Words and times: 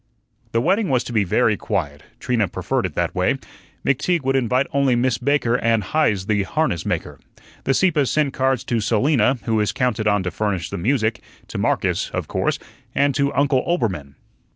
The 0.51 0.61
wedding 0.61 0.89
was 0.89 1.03
to 1.03 1.13
be 1.13 1.23
very 1.23 1.55
quiet; 1.55 2.01
Trina 2.19 2.47
preferred 2.47 2.87
it 2.87 2.95
that 2.95 3.13
way. 3.13 3.37
McTeague 3.85 4.23
would 4.23 4.35
invite 4.35 4.65
only 4.73 4.95
Miss 4.95 5.19
Baker 5.19 5.57
and 5.59 5.83
Heise 5.83 6.25
the 6.25 6.41
harness 6.41 6.87
maker. 6.87 7.19
The 7.65 7.75
Sieppes 7.75 8.09
sent 8.09 8.33
cards 8.33 8.63
to 8.63 8.79
Selina, 8.79 9.35
who 9.43 9.53
was 9.57 9.71
counted 9.71 10.07
on 10.07 10.23
to 10.23 10.31
furnish 10.31 10.71
the 10.71 10.79
music; 10.79 11.21
to 11.49 11.59
Marcus, 11.59 12.09
of 12.15 12.27
course; 12.27 12.57
and 12.95 13.13
to 13.13 13.31
Uncle 13.35 13.63
Oelbermann. 13.67 14.15